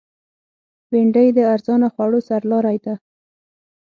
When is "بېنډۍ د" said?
0.89-1.39